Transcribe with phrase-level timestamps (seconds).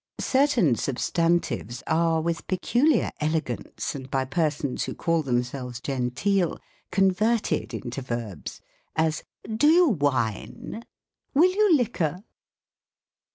[0.19, 6.57] Certain substantives are, with peculiar elegance, and by persons wlio call themselves genteel,
[6.91, 8.61] converted into "verbs:
[8.95, 9.23] as,"
[9.57, 10.81] Do you wine?""
[11.35, 12.23] Will you liquor